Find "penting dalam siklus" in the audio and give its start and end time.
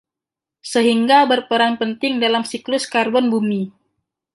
1.81-2.83